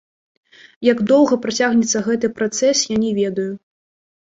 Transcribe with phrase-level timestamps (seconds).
[0.89, 3.49] Як доўга працягнецца гэты працэс, я не ведаю.